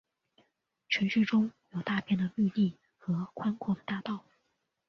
[0.89, 4.25] 城市中有大片的绿地和宽阔的大道。